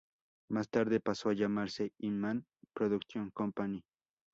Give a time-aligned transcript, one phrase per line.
[0.49, 3.83] Más tarde pasó a llamarse Hinman Production Company.